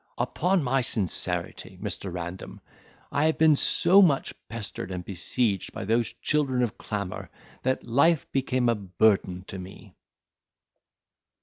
Upon 0.17 0.63
my 0.63 0.81
sincerity, 0.81 1.77
Mr. 1.79 2.11
Random, 2.11 2.59
I 3.11 3.25
have 3.27 3.37
been 3.37 3.55
so 3.55 4.01
much 4.01 4.33
pestered 4.49 4.89
and 4.89 5.05
besieged 5.05 5.73
by 5.73 5.85
those 5.85 6.11
children 6.23 6.63
of 6.63 6.79
clamour, 6.79 7.29
that 7.61 7.85
life 7.85 8.25
became 8.31 8.67
a 8.67 8.73
burden 8.73 9.43
to 9.45 9.59
me." 9.59 9.93